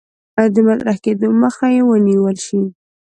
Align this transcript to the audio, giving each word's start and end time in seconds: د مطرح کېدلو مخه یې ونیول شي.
د 0.53 0.57
مطرح 0.67 0.97
کېدلو 1.03 1.39
مخه 1.43 1.65
یې 1.75 1.81
ونیول 1.85 2.37
شي. 2.45 2.61